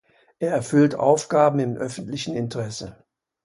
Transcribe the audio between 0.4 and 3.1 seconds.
erfüllt Aufgaben im öffentlichen Interesse.